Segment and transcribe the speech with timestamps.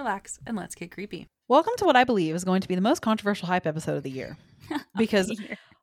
[0.00, 1.28] relax, and let's get creepy.
[1.46, 4.02] Welcome to what I believe is going to be the most controversial hype episode of
[4.02, 4.36] the year.
[4.96, 5.28] Because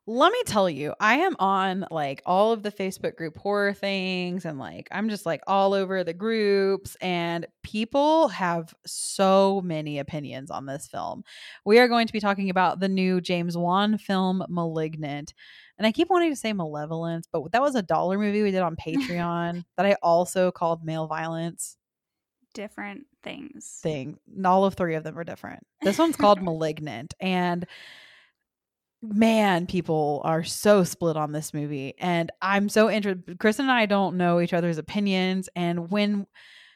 [0.06, 4.44] let me tell you, I am on like all of the Facebook group horror things,
[4.44, 10.50] and like I'm just like all over the groups, and people have so many opinions
[10.50, 11.22] on this film.
[11.64, 15.34] We are going to be talking about the new James Wan film, Malignant.
[15.76, 18.62] And I keep wanting to say Malevolence, but that was a dollar movie we did
[18.62, 21.77] on Patreon that I also called Male Violence
[22.58, 23.78] different things.
[23.84, 24.18] thing.
[24.44, 25.64] All of three of them are different.
[25.80, 27.14] This one's called Malignant.
[27.20, 27.64] And
[29.00, 31.94] man, people are so split on this movie.
[32.00, 33.38] And I'm so interested.
[33.38, 35.48] Chris and I don't know each other's opinions.
[35.54, 36.26] And when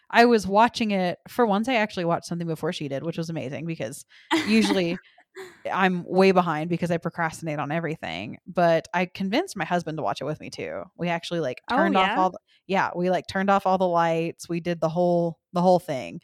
[0.08, 3.28] I was watching it, for once, I actually watched something before she did, which was
[3.28, 4.04] amazing because
[4.46, 4.96] usually
[5.72, 8.38] I'm way behind because I procrastinate on everything.
[8.46, 10.84] But I convinced my husband to watch it with me too.
[10.96, 13.88] We actually like Oh, turned off all the, yeah, we like turned off all the
[13.88, 14.48] lights.
[14.48, 16.20] We did the whole the whole thing.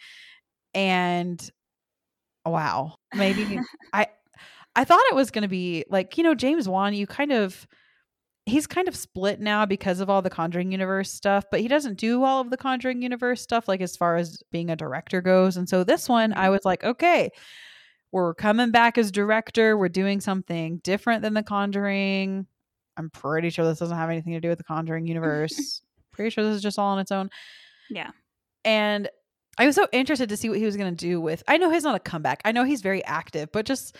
[0.74, 1.40] And
[2.44, 3.60] wow, maybe
[3.92, 4.06] I
[4.76, 7.66] I thought it was going to be like, you know, James Wan, you kind of
[8.46, 11.98] he's kind of split now because of all the Conjuring universe stuff, but he doesn't
[11.98, 15.56] do all of the Conjuring universe stuff like as far as being a director goes.
[15.56, 17.30] And so this one I was like, okay,
[18.10, 19.76] we're coming back as director.
[19.76, 22.46] We're doing something different than the Conjuring.
[22.96, 25.82] I'm pretty sure this doesn't have anything to do with the Conjuring universe.
[26.12, 27.30] pretty sure this is just all on its own.
[27.90, 28.10] Yeah.
[28.64, 29.08] And
[29.58, 31.42] I was so interested to see what he was going to do with.
[31.48, 32.40] I know he's not a comeback.
[32.44, 33.96] I know he's very active, but just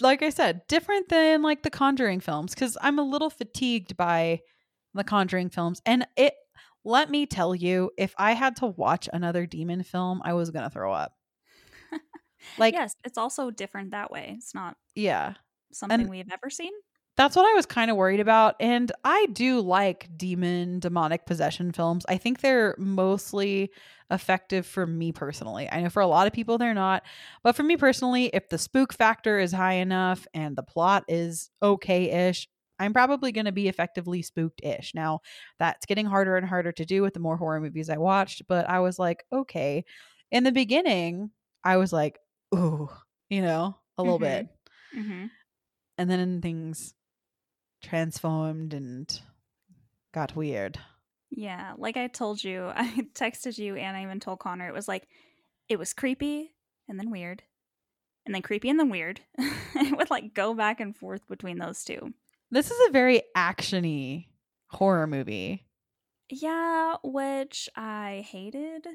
[0.00, 4.40] like I said, different than like the Conjuring films because I'm a little fatigued by
[4.94, 5.80] the Conjuring films.
[5.86, 6.34] And it,
[6.84, 10.64] let me tell you, if I had to watch another demon film, I was going
[10.64, 11.12] to throw up.
[12.58, 14.34] Like, yes, it's also different that way.
[14.36, 15.34] It's not yeah.
[15.72, 16.72] something we've ever seen.
[17.16, 18.56] That's what I was kind of worried about.
[18.58, 22.06] And I do like demon, demonic possession films.
[22.08, 23.70] I think they're mostly
[24.10, 25.68] effective for me personally.
[25.70, 27.02] I know for a lot of people they're not.
[27.42, 31.50] But for me personally, if the spook factor is high enough and the plot is
[31.62, 34.94] okay ish, I'm probably going to be effectively spooked ish.
[34.94, 35.20] Now,
[35.58, 38.42] that's getting harder and harder to do with the more horror movies I watched.
[38.48, 39.84] But I was like, okay.
[40.30, 41.30] In the beginning,
[41.62, 42.18] I was like,
[42.54, 42.88] ooh,
[43.28, 44.18] you know, a little Mhm.
[44.18, 44.46] bit
[44.92, 45.26] hmm
[45.98, 46.94] and then things
[47.82, 49.20] transformed and
[50.12, 50.78] got weird.
[51.30, 54.88] Yeah, like I told you, I texted you and I even told Connor it was
[54.88, 55.08] like
[55.68, 56.54] it was creepy
[56.88, 57.42] and then weird.
[58.24, 59.20] And then creepy and then weird.
[59.38, 62.12] it would like go back and forth between those two.
[62.52, 64.26] This is a very actiony
[64.68, 65.66] horror movie.
[66.30, 68.86] Yeah, which I hated.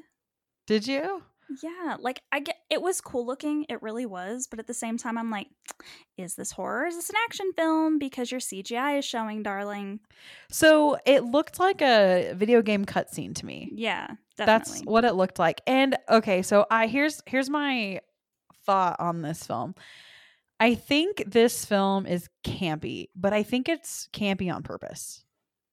[0.66, 1.22] Did you?
[1.62, 4.98] Yeah, like I get it was cool looking, it really was, but at the same
[4.98, 5.48] time I'm like,
[6.18, 6.86] is this horror?
[6.86, 7.98] Is this an action film?
[7.98, 10.00] Because your CGI is showing, darling.
[10.50, 13.70] So it looked like a video game cutscene to me.
[13.72, 15.60] Yeah, That's what it looked like.
[15.66, 18.00] And okay, so I here's here's my
[18.66, 19.74] thought on this film.
[20.60, 25.24] I think this film is campy, but I think it's campy on purpose.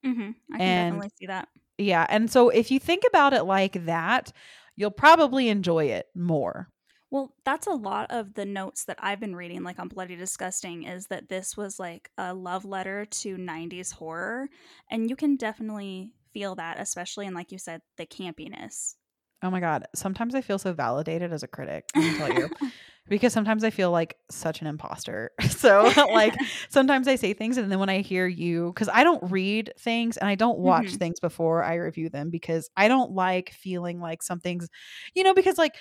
[0.03, 1.47] hmm I can and- definitely see that.
[1.77, 4.31] Yeah, and so if you think about it like that,
[4.75, 6.69] you'll probably enjoy it more.
[7.11, 10.83] Well, that's a lot of the notes that I've been reading, like on Bloody Disgusting,
[10.83, 14.49] is that this was like a love letter to 90s horror.
[14.89, 18.95] And you can definitely feel that, especially in, like you said, the campiness.
[19.43, 21.85] Oh my god, sometimes I feel so validated as a critic.
[21.95, 22.49] Let me tell you.
[23.09, 25.31] because sometimes I feel like such an imposter.
[25.49, 29.31] So like sometimes I say things and then when I hear you cuz I don't
[29.31, 30.97] read things and I don't watch Mhm.
[30.97, 34.69] things before I review them because I don't like feeling like something's
[35.15, 35.75] you know because like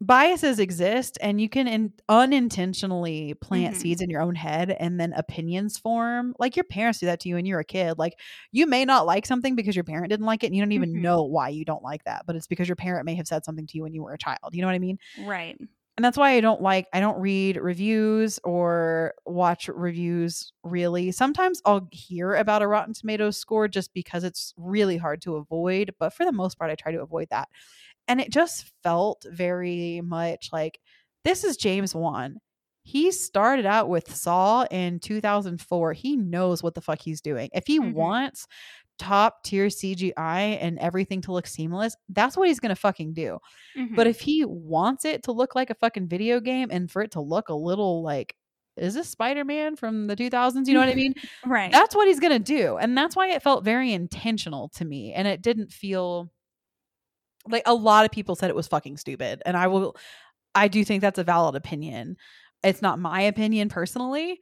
[0.00, 3.76] biases exist and you can in, unintentionally plant Mhm.
[3.76, 7.28] seeds in your own head and then opinions form like your parents do that to
[7.28, 8.12] you when you're a kid like
[8.52, 11.00] you may not like something because your parent didn't like it and you don't even
[11.00, 11.02] Mhm.
[11.02, 13.66] know why you don't like that but it's because your parent may have said something
[13.66, 15.58] to you when you were a child you know what i mean right.
[15.98, 21.12] And that's why I don't like I don't read reviews or watch reviews really.
[21.12, 25.94] Sometimes I'll hear about a Rotten Tomatoes score just because it's really hard to avoid,
[26.00, 27.50] but for the most part I try to avoid that.
[28.08, 30.80] And it just felt very much like
[31.24, 32.38] this is James Wan.
[32.84, 35.92] He started out with Saw in 2004.
[35.92, 37.50] He knows what the fuck he's doing.
[37.52, 37.94] If he Mhm.
[37.94, 38.46] wants
[38.98, 43.38] top tier CGI and everything to look seamless, that's what he's going to fucking do.
[43.76, 43.96] Mhm.
[43.96, 47.12] But if he wants it to look like a fucking video game and for it
[47.12, 48.34] to look a little like,
[48.76, 50.68] is this Spider Man from the 2000s?
[50.68, 51.14] You know what I mean?
[51.46, 51.72] right.
[51.72, 52.76] That's what he's going to do.
[52.76, 55.12] And that's why it felt very intentional to me.
[55.12, 56.30] And it didn't feel
[57.48, 59.42] like a lot of people said it was fucking stupid.
[59.46, 59.96] And I will,
[60.54, 62.16] I do think that's a valid opinion.
[62.62, 64.40] It's not my opinion personally,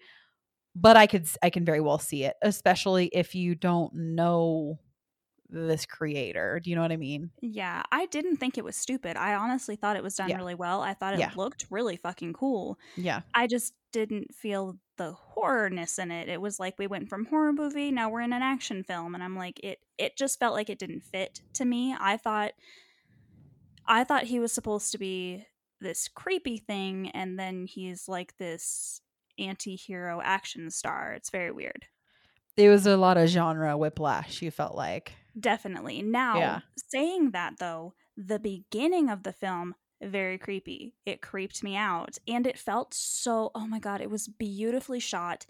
[0.76, 4.78] but I could, I can very well see it, especially if you don't know
[5.48, 6.60] this creator.
[6.62, 7.30] Do you know what I mean?
[7.40, 9.16] yeah, I didn't think it was stupid.
[9.16, 10.36] I honestly thought it was done Yeah.
[10.38, 10.82] really well.
[10.82, 11.30] I thought it Yeah.
[11.36, 12.78] looked really fucking cool.
[12.96, 13.20] Yeah.
[13.32, 16.28] I just didn't feel the horrorness in it.
[16.28, 19.22] It was like we went from horror movie, now we're in an action film, and
[19.22, 21.94] I'm like, it it just felt like it didn't fit to me.
[21.98, 22.52] I thought
[23.86, 25.46] I thought he was supposed to be
[25.80, 29.00] this creepy thing, and then he's like this
[29.38, 31.12] anti-hero action star.
[31.12, 31.86] It's very weird.
[32.56, 35.12] It was a lot of genre whiplash, you felt like.
[35.38, 36.02] Definitely.
[36.02, 36.60] Now, Yeah.
[36.76, 40.94] saying that though, the beginning of the film very creepy.
[41.06, 45.46] It creeped me out and it felt so oh my god, it was beautifully shot.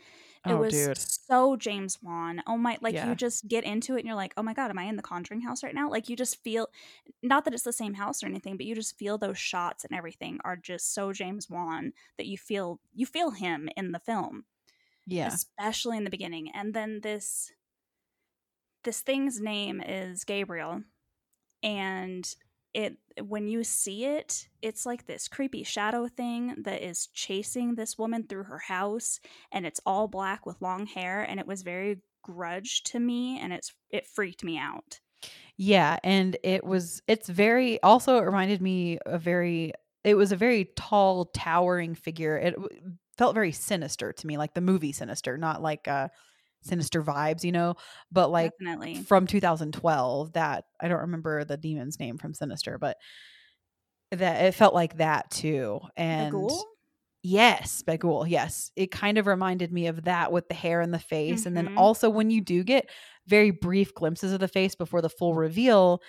[0.46, 0.98] It Oh, was dude.
[0.98, 2.43] so James Wan.
[2.46, 3.02] Oh my like Yeah.
[3.02, 5.02] you just get into it and you're like, "Oh my god, am I in the
[5.02, 6.69] Conjuring house right now?" Like you just feel
[7.22, 9.96] not that it's the same house or anything, but you just feel those shots and
[9.96, 14.44] everything are just so James Wan that you feel you feel him in the film
[15.06, 15.38] Yeah.
[15.58, 16.50] especially in the beginning.
[16.52, 17.52] And then this
[18.84, 20.82] this thing's name is Gabriel,
[21.62, 22.34] and
[22.76, 27.96] it when you see it, it's like this creepy shadow thing that is chasing this
[27.96, 29.19] woman through her house,
[29.50, 33.52] and it's all black with long hair, and it was very grudge to me, and
[33.52, 35.00] it's it freaked me out.
[35.56, 39.72] Yeah, and it was it's very also it reminded me a very
[40.05, 42.37] it was a very tall towering figure.
[42.37, 42.56] It
[43.17, 46.08] felt very sinister to me, like the movie Sinister, not like uh
[46.66, 47.74] sinister vibes, you know,
[48.12, 49.02] but like Definitely.
[49.02, 52.96] from 2012 that I don't remember the demon's name from Sinister, but
[54.12, 55.80] that it felt like that too.
[55.96, 56.32] And?
[57.22, 58.28] Yes, Bughuul.
[58.28, 58.70] Yes.
[58.76, 61.44] It kind of reminded me of that with the hair and the face.
[61.44, 61.76] And then Mhm.
[61.76, 62.88] also when you do get
[63.26, 66.00] very brief glimpses of the face before the full reveal,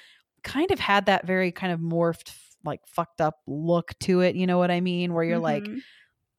[0.43, 4.35] kind of had that very kind of morphed, like fucked up look to it.
[4.35, 5.11] You know what I mean?
[5.13, 5.79] Where you're like Mhm.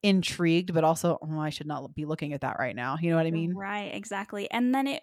[0.03, 2.97] Intrigued, but also, oh, I should not be looking at that right now.
[3.01, 3.55] You know what I mean?
[3.55, 4.51] Right, exactly.
[4.51, 5.03] And then it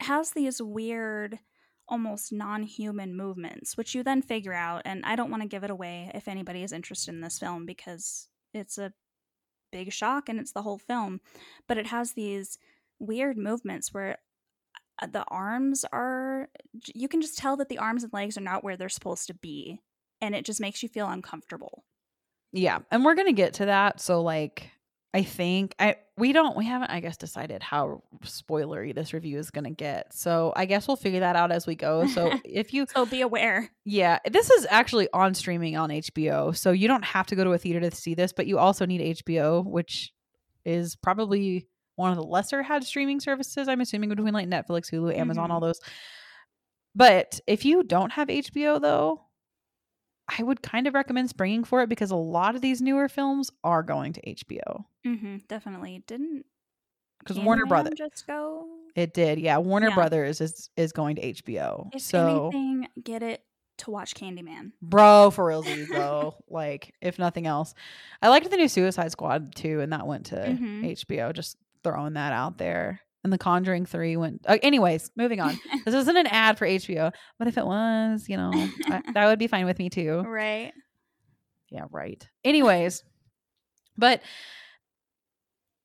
[0.00, 1.38] has these weird,
[1.88, 4.82] almost non human movements, which you then figure out.
[4.84, 7.66] And I don't want to give it away if anybody is interested in this film
[7.66, 8.92] because it's a
[9.70, 11.20] big shock and it's the whole film.
[11.68, 12.58] But it has these
[12.98, 14.18] weird movements where
[15.00, 16.48] uh, the arms are,
[16.94, 19.34] you can just tell that the arms and legs are not where they're supposed to
[19.34, 19.80] be.
[20.20, 21.84] And it just makes you feel uncomfortable.
[22.52, 22.78] Yeah.
[22.90, 24.00] And we're going to get to that.
[24.00, 24.70] So, like,
[25.14, 29.50] I think I we don't we haven't I guess decided how spoilery this review is
[29.50, 30.14] going to get.
[30.14, 32.06] So, I guess we'll figure that out as we go.
[32.06, 33.70] So, if you So be aware.
[33.84, 36.56] Yeah, this is actually on streaming on HBO.
[36.56, 38.86] So you don't have to go to a theater to see this, but you also
[38.86, 40.12] need HBO, which
[40.64, 45.14] is probably one of the lesser had streaming services, I'm assuming between like Netflix, Hulu,
[45.14, 45.52] Amazon, Mhm.
[45.52, 45.80] all those.
[46.94, 49.24] But if you don't have HBO though,
[50.28, 53.50] I would kind of recommend springing for it because a lot of these newer films
[53.64, 54.84] are going to HBO.
[55.04, 56.02] hmm definitely.
[56.06, 56.44] Didn't
[57.18, 58.66] Because Warner Brothers, just go?
[58.94, 59.58] it did, yeah.
[59.58, 59.94] Warner Yeah.
[59.94, 61.90] Brothers is is going to HBO.
[61.92, 63.42] If so anything, get it
[63.78, 64.72] to watch Candyman.
[64.80, 66.36] Bro, for real, though.
[66.48, 67.74] like, if nothing else.
[68.20, 70.84] I liked the new Suicide Squad too, and that went to Mhm.
[70.84, 71.32] HBO.
[71.32, 73.00] Just throwing that out there.
[73.24, 75.58] And the Conjuring 3 went uh, anyways, moving on.
[75.84, 79.38] this isn't an ad for HBO, but if it was, you know, I, that would
[79.38, 80.22] be fine with me too.
[80.26, 80.72] right.
[81.70, 82.28] Yeah, right.
[82.44, 83.02] Anyways,
[83.96, 84.22] but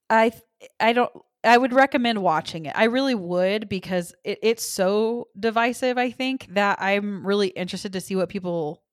[0.09, 0.31] I
[0.79, 1.11] I don't
[1.43, 2.73] I would recommend watching it.
[2.75, 8.01] I really would because it, it's so divisive, I think, that I'm really interested to
[8.01, 8.83] see what people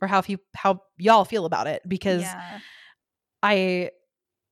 [0.00, 2.58] or how few how y'all feel about it because yeah.
[3.42, 3.90] I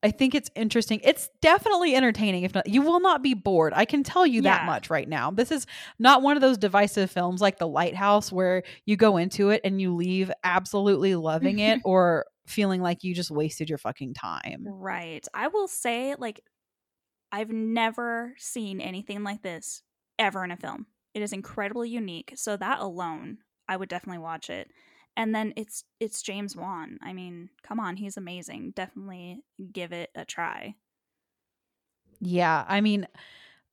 [0.03, 1.01] I think it's interesting.
[1.03, 2.45] It's definitely entertaining.
[2.45, 3.73] If not, you will not be bored.
[3.75, 5.33] I can tell you that much right now.
[5.33, 5.67] This is
[5.99, 9.81] not one of those divisive films like The Lighthouse where you go into it and
[9.81, 14.65] you leave absolutely loving it or feeling like you just wasted your fucking time.
[14.69, 15.27] Right.
[15.35, 16.41] I will say, like,
[17.33, 19.83] I've never seen anything like this
[20.19, 20.87] ever in a film.
[21.13, 22.35] It is incredibly unique.
[22.37, 23.39] So that alone,
[23.69, 24.71] I would definitely watch it.
[25.19, 26.99] And then it's it's James Wan.
[27.03, 28.73] I mean, come on, he's amazing.
[28.77, 29.41] Definitely
[29.73, 30.77] give it a try.
[32.21, 33.07] Yeah, I mean,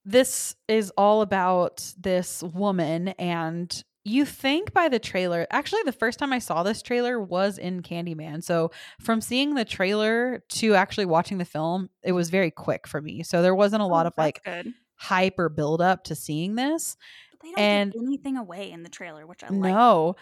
[0.04, 6.18] this is all about this woman, and you think by the trailer, actually, the first
[6.18, 8.44] time I saw this trailer was in Candyman.
[8.44, 13.02] So, from seeing the trailer to actually watching the film, it was very quick for
[13.02, 13.22] me.
[13.22, 14.74] So, there wasn't a oh, lot Oh, of like good.
[14.96, 16.98] hype or build up to seeing this.
[17.44, 19.74] They don't And- give anything away in the trailer, which I like.
[19.74, 20.16] No.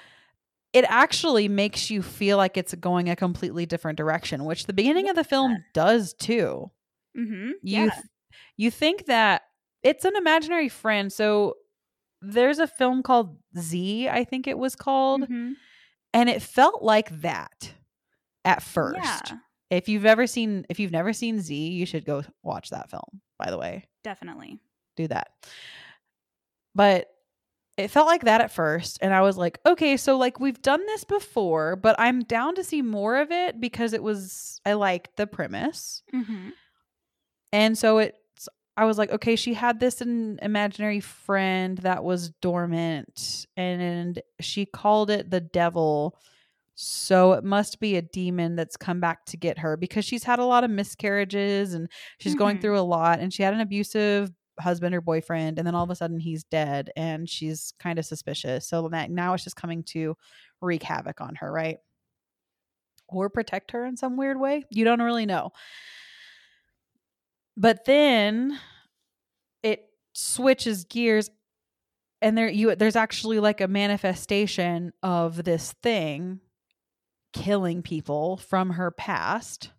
[0.73, 5.07] It actually makes you feel like it's going a completely different direction, which the beginning
[5.09, 6.71] of the film does too.
[7.17, 7.51] Mm-hmm.
[7.61, 7.89] You Yeah.
[7.89, 8.05] th-
[8.57, 9.43] you think that
[9.83, 11.13] it's an imaginary friend.
[11.13, 11.55] So
[12.21, 15.53] there's a film called Z, I think it was called, Mhm.
[16.13, 17.73] and it felt like that
[18.45, 18.97] at first.
[19.31, 19.37] Yeah,
[19.69, 23.21] If you've ever seen if you've never seen Z, you should go watch that film,
[23.37, 23.87] by the way.
[24.03, 24.59] definitely.
[24.95, 25.29] do that.
[26.75, 27.07] But
[27.77, 28.99] it felt like that at first.
[29.01, 32.63] And I was like, okay, so like we've done this before, but I'm down to
[32.63, 36.03] see more of it because it was, I liked the premise.
[36.13, 36.49] Mm-hmm.
[37.51, 42.29] And so it's, I was like, okay, she had this an imaginary friend that was
[42.41, 46.17] dormant and she called it the devil.
[46.75, 50.39] So it must be a demon that's come back to get her because she's had
[50.39, 51.87] a lot of miscarriages and
[52.19, 52.61] she's going Mhm.
[52.61, 55.89] through a lot and she had an abusive husband or boyfriend and then all of
[55.89, 58.67] a sudden he's dead and she's kind of suspicious.
[58.67, 60.15] So that now it's just coming to
[60.61, 61.77] wreak havoc on her, right?
[63.07, 64.63] Or protect her in some weird way.
[64.69, 65.51] You don't really know.
[67.55, 68.59] But then
[69.61, 71.29] it switches gears
[72.21, 76.39] and there you there's actually like a manifestation of this thing
[77.33, 79.71] killing people from her past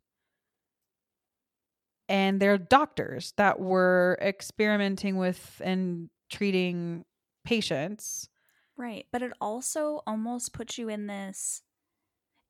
[2.09, 7.05] and they're doctors that were experimenting with and treating
[7.45, 8.29] patients
[8.77, 9.07] Right.
[9.13, 11.63] But it also almost puts you in this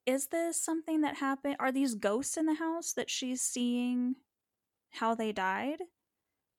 [0.06, 1.56] is this something that happened?
[1.58, 4.16] Are these ghosts in the house that she's seeing
[4.90, 5.78] how they died?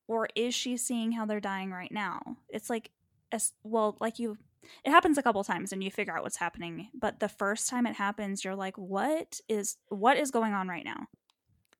[0.07, 2.37] Or is she seeing how they're dying right now?
[2.49, 2.89] It's like,
[3.31, 4.37] as well, like you,
[4.83, 6.89] it happens a couple times and you figure out what's happening.
[6.95, 10.85] But the first time it happens, you're like, what is, what is going on right
[10.85, 11.05] now?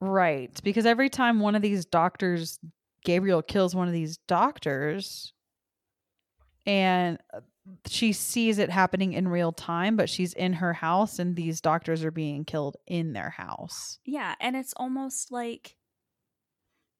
[0.07, 2.59] Right because every time one of these doctors
[3.03, 5.33] gabriel kills one of these doctors
[6.65, 7.41] and uh,
[7.87, 12.03] she sees it happening in real time but she's in her house and these doctors
[12.03, 15.75] are being killed in their house Yeah, and it's almost like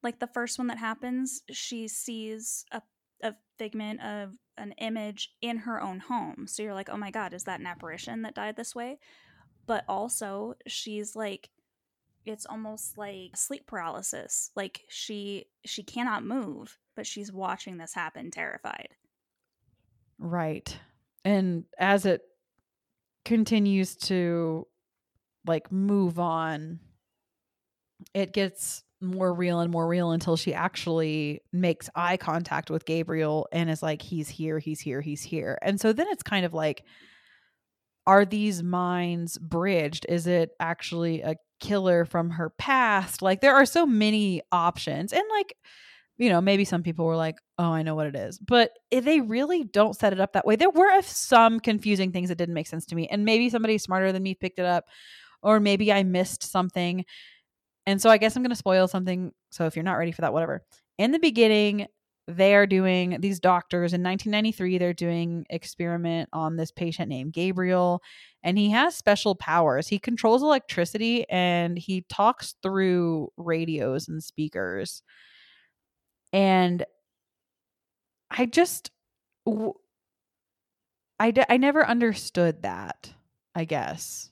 [0.06, 2.82] like the first one that happens, she sees a
[3.24, 6.48] a figment of an image in her own home.
[6.48, 9.00] So you're like, "Oh my god, is that an apparition that died this way?"
[9.66, 11.50] But also, she's like
[12.26, 14.52] it's almost like sleep paralysis.
[14.56, 18.90] Like she she cannot move, but she's watching this happen terrified.
[20.18, 20.78] Right.
[21.24, 22.22] And as it
[23.24, 24.68] continues to
[25.46, 26.80] like move on,
[28.14, 33.48] it gets more real and more real until she actually makes eye contact with Gabriel
[33.52, 35.58] and is like, he's here, he's here, he's here.
[35.62, 36.84] And so then it's kind of like,
[38.08, 40.06] are these minds bridged?
[40.08, 43.22] Is it actually a killer from her past?
[43.22, 45.14] Like, there are so many options.
[45.14, 45.56] And like,
[46.18, 48.40] you know, maybe some people were like, oh, I know what it is.
[48.40, 50.56] But they really don't set it up that way.
[50.56, 53.08] There were some confusing things that didn't make sense to me.
[53.08, 54.86] And maybe somebody smarter than me picked it up,
[55.42, 57.04] or maybe I missed something.
[57.86, 59.32] And so I guess I'm going to spoil something.
[59.52, 60.64] So if you're not ready for that, whatever.
[60.98, 61.88] In the beginning,
[62.28, 68.02] they are doing these doctors in 1993 they're doing experiment on this patient named gabriel
[68.44, 69.88] and he has special powers.
[69.88, 75.02] He controls electricity and he talks through radios and speakers.
[76.34, 76.84] And
[78.32, 78.92] i just
[81.20, 83.14] I, d- I never understood that
[83.56, 84.30] i guess.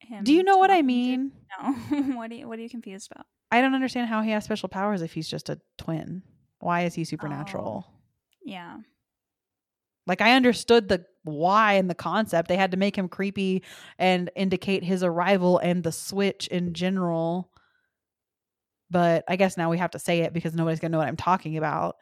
[0.00, 1.32] Him do you know what i to- mean?
[1.62, 1.72] No.
[2.16, 3.26] what are you what are you confused about?
[3.50, 6.22] i don't understand how he has special powers if he's just a twin
[6.60, 7.86] why is he supernatural
[8.44, 8.78] Yeah.
[10.06, 12.48] Like I understood the why and the concept.
[12.48, 13.62] They had to make him creepy
[13.98, 17.50] and indicate his arrival and the switch in general.
[18.90, 21.16] But I guess now we have to say it because nobody's gonna know what I'm
[21.16, 21.96] talking about.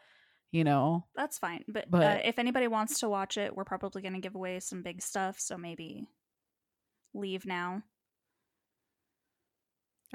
[0.50, 1.04] You know.
[1.14, 1.64] That's fine.
[1.68, 4.82] But, uh, if anybody wants to watch it, we're probably going to give away some
[4.82, 5.38] big stuff.
[5.38, 6.08] So maybe
[7.12, 7.82] leave now.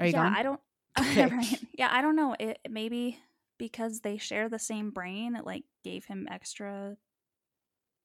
[0.00, 0.34] Are you yeah, gone?
[0.36, 0.60] I don't.
[0.98, 1.26] Okay.
[1.26, 1.64] right.
[1.78, 2.34] Yeah, I don't know.
[2.38, 3.20] It maybe
[3.58, 6.96] because they share the same brain, it like gave him extra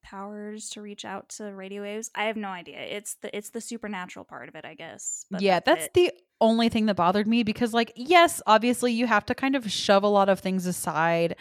[0.03, 2.09] powers to reach out to radio waves.
[2.15, 2.79] I have no idea.
[2.79, 5.25] It's the it's the supernatural part of it, I guess.
[5.29, 5.93] but yeah, that's it.
[5.93, 9.69] the only thing that bothered me because, like, yes, obviously you have to kind of
[9.69, 11.35] shove a lot of things aside.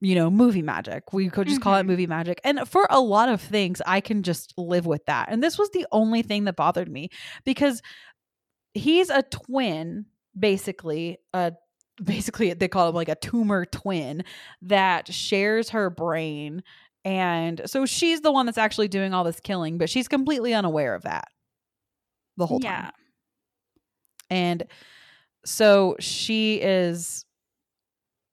[0.00, 1.12] You know, movie magic.
[1.12, 1.86] We could just call it Mhm.
[1.88, 2.40] movie magic.
[2.42, 5.28] And for a lot of things, I can just live with that.
[5.30, 7.08] And this was the only thing that bothered me
[7.44, 7.82] because
[8.74, 10.06] he's a twin,
[10.36, 11.18] basically.
[11.34, 11.52] A
[12.04, 14.24] basically they call him like a tumor twin
[14.62, 16.62] that shares her brain.
[17.04, 20.94] And so she's the one that's actually doing all this killing, but she's completely unaware
[20.94, 21.28] of that
[22.36, 22.70] the whole time.
[22.70, 22.90] yeah.
[24.30, 24.64] And
[25.44, 27.24] so she is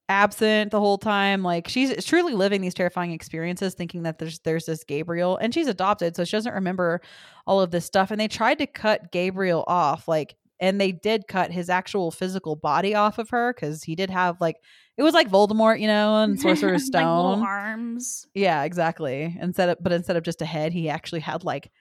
[0.07, 1.43] absent the whole time.
[1.43, 5.67] Like she's truly living these terrifying experiences, thinking that there's there's this Gabriel, and she's
[5.67, 7.01] adopted, so she doesn't remember
[7.45, 8.11] all of this stuff.
[8.11, 12.55] And they tried to cut Gabriel off, like, and they did cut his actual physical
[12.55, 14.57] body off of her because he did have like
[14.97, 17.43] it was like Voldemort, you know, and Sorcerer's like Stone.
[17.43, 18.27] arms.
[18.33, 19.35] yeah, exactly.
[19.39, 21.71] Instead of but instead of just a head, he actually had like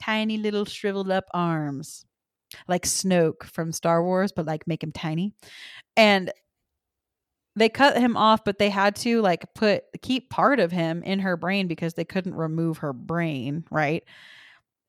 [0.00, 2.04] tiny little shriveled up arms.
[2.68, 5.32] Like Snoke from Star Wars, but like make him tiny.
[5.96, 6.30] And
[7.56, 11.18] they cut him off, but they had to like put keep part of him in
[11.20, 14.04] her brain because they couldn't remove her brain, right?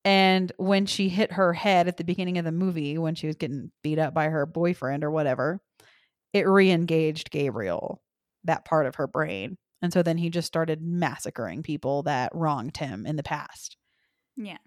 [0.05, 3.36] And when she hit her head at the beginning of the movie, when she was
[3.38, 5.62] getting beat up by her boyfriend or whatever,
[6.33, 8.01] it re engaged Gabriel,
[8.43, 9.57] that part of her brain.
[9.81, 13.77] And so then he just started massacring people that wronged him in the past.
[14.36, 14.57] Yeah.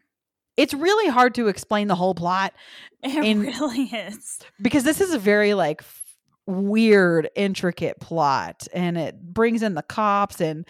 [0.56, 2.54] It's really hard to explain the whole plot
[3.02, 4.38] It In- really is.
[4.60, 6.02] because this is a very like f-
[6.46, 10.66] weird intricate plot and it brings in the cops and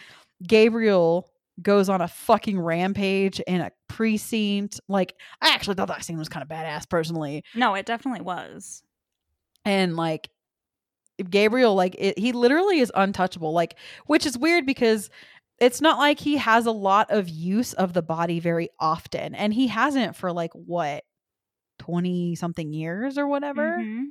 [0.46, 1.28] Gabriel
[1.62, 6.28] goes on a fucking rampage in a precinct like I actually thought that scene was
[6.28, 8.82] kind of badass personally No, it definitely was.
[9.64, 10.28] and like
[11.30, 15.08] Gabriel like it, he literally is untouchable like which is weird because
[15.58, 19.54] it's not like he has a lot of use of the body very often and
[19.54, 21.04] he hasn't for like what
[21.78, 24.08] 20 something years or whatever Mhm.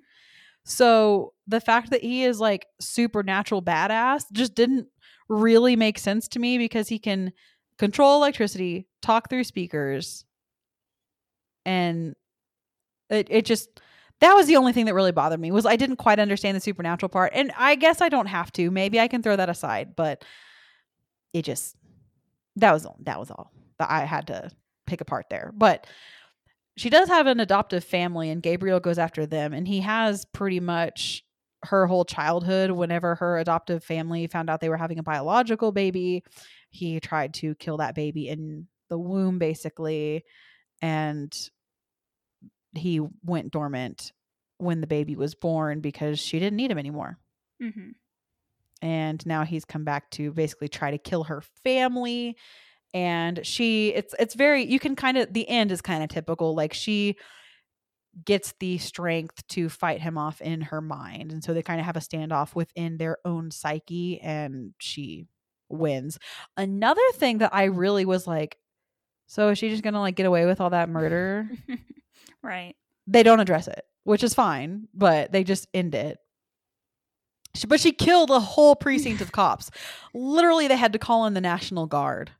[0.64, 4.88] so the fact that he is like supernatural badass just didn't
[5.28, 7.34] really make sense to me because he can
[7.78, 10.26] control electricity, talk through speakers,
[11.66, 12.16] and
[13.10, 13.82] it it just
[14.22, 16.62] that was the only thing that really bothered me was I didn't quite understand the
[16.62, 17.34] supernatural part.
[17.36, 18.72] And I guess I don't have to.
[18.72, 20.24] Maybe I can throw that aside, but
[21.34, 21.76] it just
[22.56, 24.52] that was all that was all that I had to
[24.88, 25.52] pick apart there.
[25.56, 25.88] But
[26.78, 30.60] she does have an adoptive family and Gabriel goes after them and he has pretty
[30.60, 31.24] much
[31.66, 36.24] her whole childhood whenever her adoptive family found out they were having a biological baby
[36.70, 40.24] he tried to kill that baby in the womb basically
[40.82, 41.50] and
[42.74, 44.12] he went dormant
[44.58, 47.18] when the baby was born because she didn't need him anymore.
[47.64, 47.92] Mm-hmm.
[48.82, 52.36] and now he's come back to basically try to kill her family.
[52.94, 56.54] And she it's it's very you can kind of the end is kind of typical.
[56.54, 57.16] Like she
[58.24, 61.86] gets the strength to fight him off in her mind and so they kind of
[61.86, 65.28] have a standoff within their own psyche and she
[65.68, 66.18] wins
[66.56, 68.58] another thing that i really was like
[69.28, 71.50] so is she just gonna like get away with all that murder
[72.44, 72.76] right.
[73.08, 76.20] they don't address it, which is fine, but they just end it.
[77.56, 79.72] She- But she killed a whole precinct of cops.
[80.14, 82.32] Literally, they had to call in the National Guard.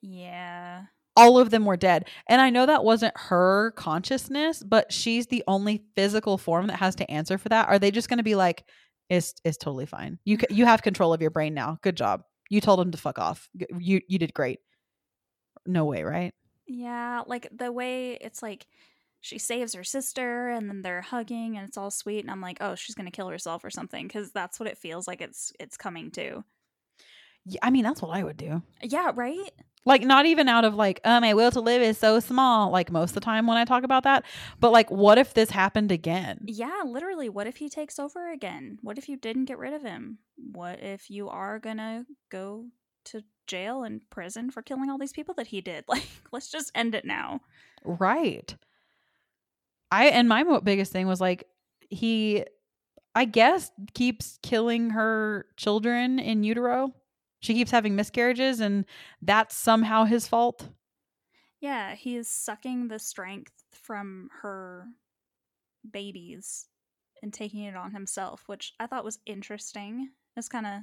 [0.00, 0.84] Yeah.
[1.16, 2.08] All of them were dead.
[2.28, 6.94] And I know that wasn't her consciousness, but she's the only physical form that has
[6.96, 7.68] to answer for that.
[7.68, 8.64] Are they just going to be like,
[9.08, 10.18] it's, it's totally fine.
[10.24, 11.78] You, you have control of your brain now.
[11.82, 12.22] Good job.
[12.50, 13.48] You told him to fuck off.
[13.78, 14.60] You, you did great.
[15.66, 16.34] No way, right?
[16.66, 18.66] Yeah, like the way it's like
[19.20, 22.58] she saves her sister and then they're hugging and it's all sweet and I'm like,
[22.60, 25.52] "Oh, she's going to kill herself or something" cuz that's what it feels like it's
[25.58, 26.44] it's coming to.
[27.46, 28.62] Yeah, I mean, that's what I would do.
[28.82, 29.50] Yeah, right?
[29.84, 32.90] Like not even out of like oh my will to live is so small like
[32.90, 34.24] most of the time when i talk about that
[34.60, 38.78] but like what if this happened again Yeah, literally, what if he takes over again?
[38.82, 40.18] What if you didn't get rid of him?
[40.36, 42.66] What if you are going to go
[43.06, 45.84] to jail and prison for killing all these people that he did?
[45.88, 47.40] Like, let's just end it now.
[47.84, 48.54] right
[49.90, 51.44] i and my biggest thing was like
[51.90, 52.44] he
[53.14, 56.92] i guess keeps killing her children in utero
[57.44, 58.84] she keeps having miscarriages and
[59.22, 60.70] that's somehow his fault
[61.60, 64.88] Yeah, he is sucking the strength from her
[65.88, 66.68] babies
[67.22, 70.12] and taking it on himself, which I thought was interesting.
[70.36, 70.82] It's kind of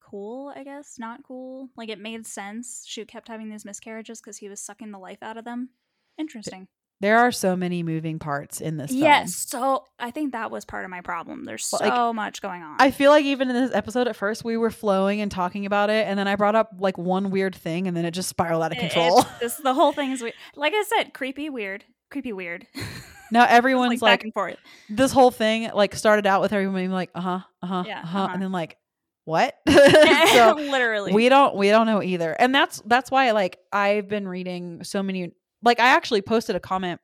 [0.00, 0.98] cool, I guess.
[0.98, 1.70] Not cool.
[1.76, 2.84] Like it made sense.
[2.86, 5.70] She kept having these miscarriages because he was sucking the life out of them.
[6.18, 6.68] Interesting.
[7.00, 9.02] There are so many moving parts in this film.
[9.02, 9.34] Yes.
[9.34, 11.44] So I think that was part of my problem.
[11.44, 12.76] There's Well, so like, much going on.
[12.80, 15.90] I feel like even in this episode at first we were flowing and talking about
[15.90, 18.62] it and then I brought up like one weird thing and then it just spiraled
[18.62, 19.24] out of It- control.
[19.40, 20.34] this the whole thing is weird.
[20.56, 22.66] Like I said, creepy, weird, creepy, weird.
[23.30, 24.56] now everyone's like like, back and forth.
[24.90, 28.32] this whole thing like started out with everyone being like, uh-huh, uh-huh, Yeah, uh-huh, uh-huh.
[28.34, 28.76] and then like,
[29.24, 29.56] what?
[29.68, 31.12] so Literally.
[31.12, 32.32] we don't we don't know either.
[32.32, 36.60] And that's that's why like I've been reading so many like I actually posted a
[36.60, 37.00] comment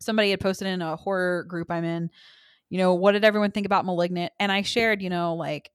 [0.00, 2.10] somebody had posted in a horror group I'm in,
[2.68, 4.32] you know, what did everyone think about Malignant?
[4.38, 5.70] And I shared, you know, like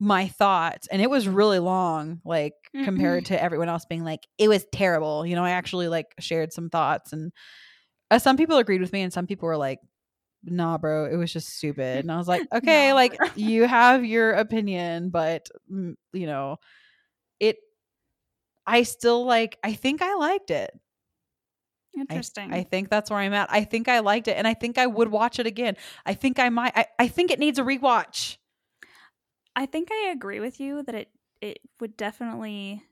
[0.00, 2.54] my thoughts and it was really long like
[2.84, 6.52] compared to everyone else being like it was terrible you know i actually like shared
[6.52, 7.32] some thoughts and
[8.12, 9.80] uh, some people agreed with me and some people were like
[10.44, 12.00] nah, bro, it was just stupid.
[12.00, 16.56] And I was like, okay, Nah, like you have your opinion, but mm, you know,
[17.40, 17.56] it.
[18.66, 19.58] I still like.
[19.64, 20.70] I think I liked it.
[22.00, 22.52] I- Interesting.
[22.52, 23.48] I, think that's where I'm at.
[23.50, 25.76] I think I liked it, and I think I would watch it again.
[26.06, 26.72] I think I might.
[26.76, 28.36] I, I think it needs a rewatch.
[29.56, 31.08] I think I agree with you that it
[31.40, 32.82] it would definitely.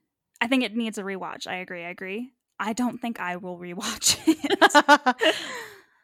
[0.40, 1.46] I think it needs a rewatch.
[1.46, 1.84] I agree.
[1.84, 2.32] I agree.
[2.58, 5.26] I don't think I will rewatch it.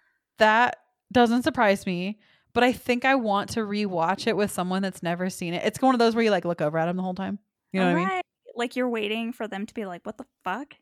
[0.39, 0.77] that
[1.13, 2.19] doesn't surprise me,
[2.53, 5.65] but I think I want to rewatch it with someone that's never seen it.
[5.65, 7.39] It's one of those where you like look over at them the whole time.
[7.73, 8.23] You know what I mean?
[8.55, 10.75] Like you're waiting for them to be like, "What the fuck?"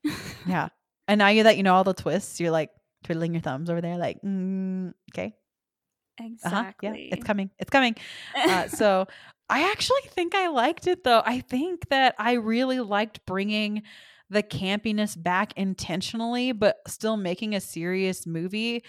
[0.47, 0.69] Yeah.
[1.11, 2.71] And now you that you know all the twists, you're like
[3.03, 5.35] twiddling your thumbs over there, like, mm, okay,
[6.21, 7.09] uh-huh, exactly.
[7.09, 7.97] yeah, it's coming, it's coming.
[8.37, 9.09] Uh, so
[9.49, 11.21] I actually think I liked it though.
[11.27, 13.83] I think that I really liked bringing
[14.29, 18.85] the campiness back intentionally, but still making a serious movie,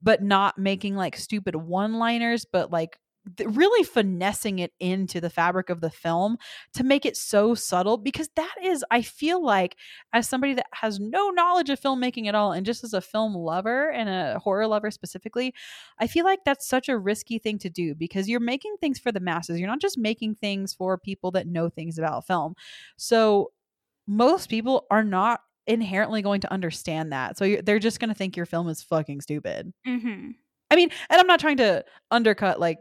[0.00, 2.98] but not making like stupid one liners, but like
[3.44, 6.36] really finessing it into the fabric of the film
[6.74, 9.76] to make it so subtle because that is i feel like
[10.12, 13.34] as somebody that has no knowledge of filmmaking at all and just as a film
[13.34, 15.52] lover and a horror lover specifically
[15.98, 19.12] I feel like that's such a risky thing to do because you're making things for
[19.12, 19.58] the masses.
[19.58, 22.54] You're not just making things for people that know things about film.
[22.96, 23.52] So
[24.06, 27.36] most people are not inherently going to understand that.
[27.38, 29.72] So you're, they're just going to think your film is fucking stupid.
[29.84, 30.30] hmm
[30.68, 32.78] I mean, and I'm not trying to undercut like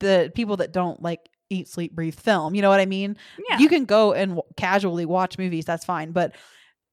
[0.00, 2.54] the people that don't like eat, sleep, breathe film.
[2.54, 3.16] You know what I mean?
[3.48, 3.58] Yeah.
[3.58, 6.12] You can go and w- casually watch movies, that's fine.
[6.12, 6.36] But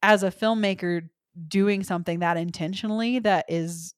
[0.02, 1.08] as a filmmaker
[1.46, 3.94] doing something that intentionally that is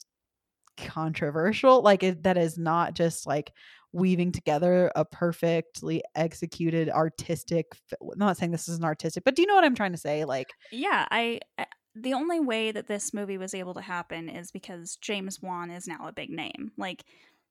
[0.76, 3.52] controversial, like it, that is not just like
[3.92, 7.66] weaving together a perfectly executed artistic
[8.00, 9.98] I'm not saying this is an artistic, but do you know what I'm trying to
[9.98, 10.24] say?
[10.24, 14.52] Like yeah, I, I the only way that this movie was able to happen is
[14.52, 16.70] because James Wan is now a big name.
[16.76, 17.04] Like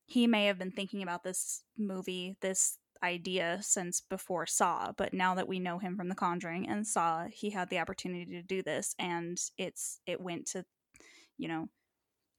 [0.09, 5.35] he may have been thinking about this movie, this idea since before Saw, but now
[5.35, 8.61] that we know him from The Conjuring and Saw, he had the opportunity to do
[8.61, 10.65] this and it's it went to
[11.37, 11.69] you know,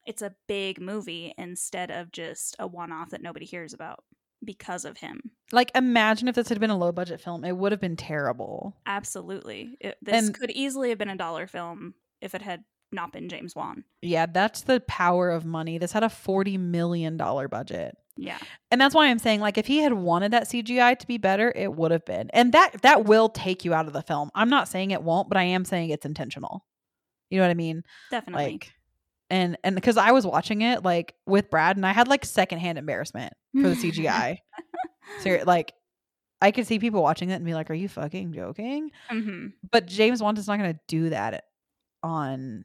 [0.05, 4.05] it's a big movie instead of just a one-off that nobody hears about
[4.45, 5.21] because of him.
[5.53, 8.77] like imagine if this had been a low budget film, it would have been terrible.
[8.87, 9.77] Absolutely.
[9.81, 13.29] It, this And- could easily have been a dollar film if it had not been
[13.29, 13.85] James Wan.
[14.03, 15.79] Yeah, that's the power of money.
[15.79, 17.97] This had a 40 million dollar budget.
[18.17, 18.39] Yeah.
[18.71, 21.53] And that's why I'm saying like if he had wanted that CGI to be better,
[21.55, 22.31] it would have been.
[22.31, 24.31] And that that will take you out of the film.
[24.35, 26.65] I'm not saying it won't, but I am saying it's intentional.
[27.31, 27.83] You know what I mean?
[28.11, 28.45] Definitely.
[28.45, 28.73] Like
[29.31, 32.79] and and because I was watching it like with Brad and I had like secondhand
[32.79, 34.39] embarrassment for the CGI.
[35.23, 35.73] so like
[36.43, 39.87] I could see people watching it and be like, "Are you fucking joking?" hmm But
[39.87, 41.45] James Wan is not going to do that
[42.03, 42.65] on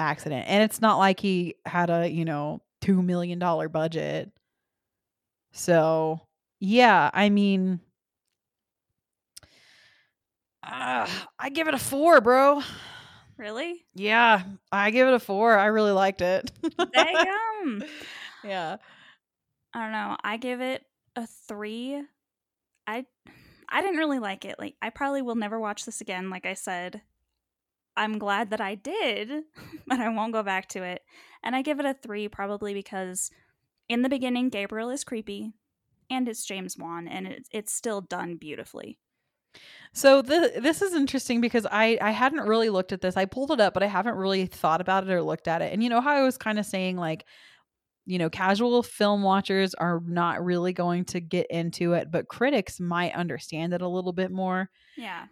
[0.00, 4.30] accident, and it's not like he had a you know two million dollar budget.
[5.52, 6.20] So
[6.58, 7.80] yeah, I mean,
[10.62, 11.06] uh,
[11.38, 12.62] I give it a four, bro.
[13.36, 13.86] Really?
[13.94, 15.58] Yeah, I give it a four.
[15.58, 16.52] I really liked it.
[16.92, 17.82] Damn.
[18.44, 18.76] yeah.
[19.72, 20.16] I don't know.
[20.22, 20.84] I give it
[21.16, 22.02] a three.
[22.86, 23.06] I
[23.68, 24.58] I didn't really like it.
[24.58, 26.28] Like I probably will never watch this again.
[26.28, 27.00] Like I said,
[28.00, 29.44] I'm glad that I did,
[29.86, 31.02] but I won't go back to it.
[31.42, 33.30] And I give it a three probably because
[33.88, 35.52] in the beginning Gabriel is creepy,
[36.08, 38.98] and it's James Wan, and it's it's still done beautifully.
[39.92, 43.16] So the, this is interesting because I I hadn't really looked at this.
[43.18, 45.72] I pulled it up, but I haven't really thought about it or looked at it.
[45.72, 47.26] And you know how I was kind of saying like,
[48.06, 52.80] you know, casual film watchers are not really going to get into it, but critics
[52.80, 54.70] might understand it a little bit more.
[54.96, 55.26] Yeah.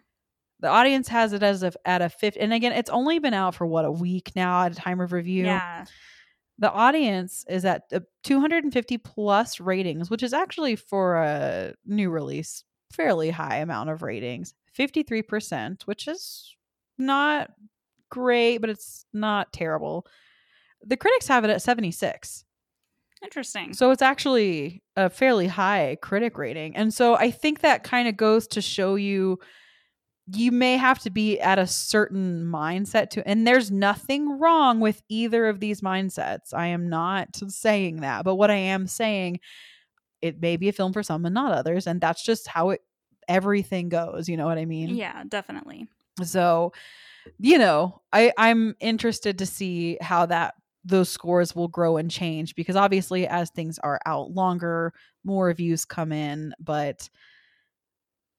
[0.61, 3.55] The audience has it as a at a fifth, and again, it's only been out
[3.55, 5.45] for what a week now at a time of review.
[5.45, 5.85] Yeah.
[6.57, 12.65] The audience is at uh, 250 plus ratings, which is actually for a new release
[12.91, 16.55] fairly high amount of ratings 53%, which is
[16.97, 17.51] not
[18.09, 20.05] great, but it's not terrible.
[20.85, 22.45] The critics have it at 76.
[23.23, 23.73] Interesting.
[23.73, 26.75] So it's actually a fairly high critic rating.
[26.75, 29.39] And so I think that kind of goes to show you
[30.33, 35.01] you may have to be at a certain mindset to and there's nothing wrong with
[35.09, 36.53] either of these mindsets.
[36.53, 39.39] I am not saying that, but what I am saying
[40.21, 42.81] it may be a film for some and not others and that's just how it
[43.27, 44.89] everything goes, you know what I mean?
[44.89, 45.87] yeah, definitely.
[46.23, 46.73] So,
[47.39, 52.55] you know, I I'm interested to see how that those scores will grow and change
[52.55, 57.09] because obviously as things are out longer, more reviews come in, but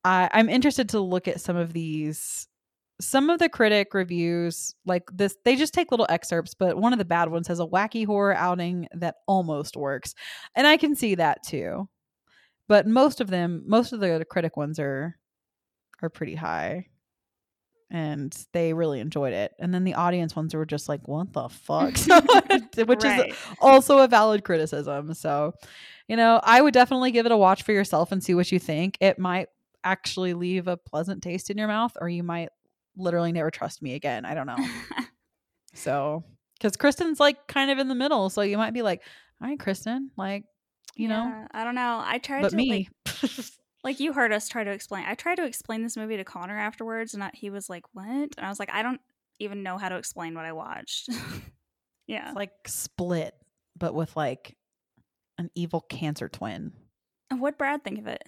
[0.05, 2.47] I I'm interested to look at some of these
[3.01, 6.99] some of the critic reviews like this they just take little excerpts but one of
[6.99, 10.15] the bad ones has a wacky horror outing that almost works
[10.55, 11.89] and i can see that too
[12.69, 15.17] but most of them most of the critic ones are
[16.03, 16.87] are pretty high
[17.91, 21.49] and they really enjoyed it and then the audience ones were just like what the
[21.49, 21.97] fuck
[22.87, 23.31] which Right.
[23.31, 25.55] is also a valid criticism so
[26.07, 28.59] you know i would definitely give it a watch for yourself and see what you
[28.59, 29.49] think it might
[29.85, 32.49] actually leave a pleasant taste in your mouth or you might
[32.97, 34.59] literally never trust me again i don't know
[35.75, 36.25] so
[36.59, 39.03] because kristin's like kind of in the middle so you might be like
[39.41, 40.45] all right kristin like
[40.97, 42.01] you know I don't know.
[42.05, 42.89] I tried but to me
[43.23, 43.31] like
[43.85, 45.05] like you heard us try to explain.
[45.07, 48.07] I tried to explain this movie to Connor afterwards, and I, he was like, "What?"
[48.07, 49.01] And I was like, "I don't
[49.39, 51.09] even know how to explain what I watched."
[52.07, 53.35] yeah, it's like split
[53.77, 54.57] but with like
[55.39, 56.73] an evil cancer twin
[57.31, 58.23] what'd Brad think of it?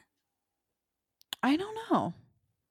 [1.42, 2.14] I don't know.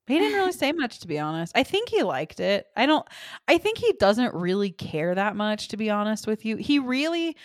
[0.08, 1.52] He didn't really say much to be honest.
[1.56, 2.68] I think he liked it.
[2.76, 3.08] I don't
[3.48, 6.58] I think he doesn't really care that much to be honest with you.
[6.58, 7.36] He really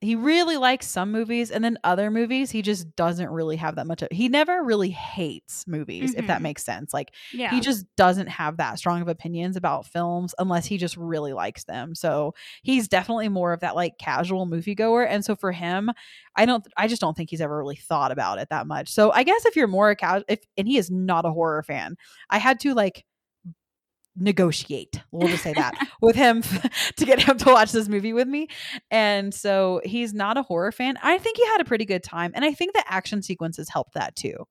[0.00, 3.86] he really likes some movies and then other movies he just doesn't really have that
[3.86, 6.42] much of, he never really hates movies if that Mhm.
[6.42, 6.94] makes sense.
[6.94, 10.96] Like Yeah, he just doesn't have that strong of opinions about films unless he just
[10.96, 11.94] really likes them.
[11.96, 15.06] So he's definitely more of that like casual moviegoer.
[15.08, 15.90] And so for him,
[16.36, 18.88] I don't I just don't think he's ever really thought about it that much.
[18.90, 21.62] So I guess if you're more a casual if and he is not a horror
[21.62, 21.96] fan,
[22.30, 23.04] I had to like
[24.18, 26.42] negotiate we'll just say that with him
[26.96, 28.48] to get him to watch this movie with me
[28.90, 32.32] and so he's not a horror fan i think he had a pretty good time
[32.34, 34.46] and i think the action sequences helped that too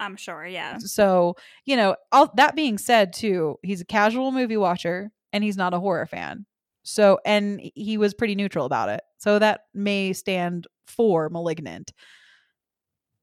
[0.00, 0.46] I'm sure.
[0.46, 1.36] Yeah, so,
[1.66, 5.74] you know, all that being said, too, he's a casual movie watcher and he's not
[5.74, 6.46] a horror fan.
[6.82, 9.02] So, and he was pretty neutral about it.
[9.18, 11.92] So that may stand for malignant,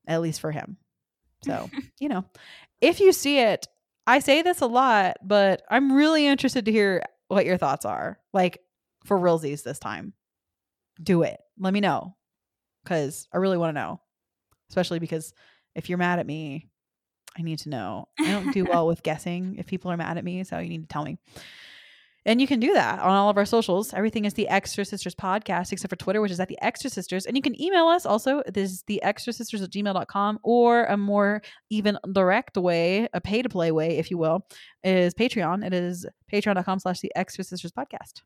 [0.07, 0.77] at least for him.
[1.43, 2.25] So, you know,
[2.79, 3.67] if you see it,
[4.07, 8.19] I say this a lot, but I'm really interested to hear what your thoughts are.
[8.33, 8.59] Like
[9.05, 10.13] for realsies this time.
[11.01, 11.37] Do it.
[11.59, 12.15] Let me know.
[12.85, 14.01] Cause I really want to know.
[14.69, 15.33] Especially because
[15.75, 16.69] if you're mad at me,
[17.37, 18.07] I need to know.
[18.17, 20.81] I don't do well with guessing if people are mad at me, so you need
[20.81, 21.19] to tell me.
[22.27, 23.93] And you can do that on all of our socials.
[23.93, 27.25] Everything is the Extra Sisters podcast, except for Twitter, which is at the Extra Sisters.
[27.25, 28.43] And you can email us also.
[28.53, 33.41] This is the extra sisters at gmail.com, or a more even direct way, a pay
[33.41, 34.45] to play way, if you will,
[34.83, 35.65] is Patreon.
[35.65, 38.23] It is patreon.com slash the Extra Sisters podcast.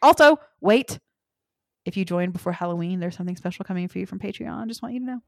[0.00, 1.00] Also, wait.
[1.84, 4.68] If you join before Halloween, there's something special coming for you from Patreon.
[4.68, 5.20] Just want you to know.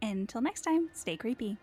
[0.00, 1.58] Until next time, stay creepy.